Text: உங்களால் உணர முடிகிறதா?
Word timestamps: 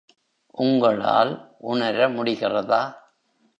உங்களால் 0.57 1.33
உணர 1.63 2.09
முடிகிறதா? 2.09 2.81